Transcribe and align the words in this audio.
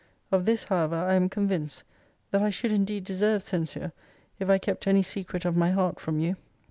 Of 0.31 0.45
this, 0.47 0.63
however, 0.63 0.95
I 0.95 1.13
am 1.13 1.29
convinced, 1.29 1.83
that 2.31 2.41
I 2.41 2.49
should 2.49 2.71
indeed 2.71 3.03
deserve 3.03 3.43
censure, 3.43 3.93
if 4.39 4.49
I 4.49 4.57
kept 4.57 4.87
any 4.87 5.03
secret 5.03 5.45
of 5.45 5.55
my 5.55 5.69
heart 5.69 5.99
from 5.99 6.17
you. 6.17 6.37